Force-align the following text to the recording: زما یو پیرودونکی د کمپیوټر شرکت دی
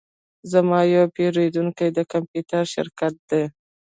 زما 0.51 0.79
یو 0.93 1.03
پیرودونکی 1.15 1.87
د 1.97 1.99
کمپیوټر 2.11 2.63
شرکت 2.73 3.15
دی 3.29 3.43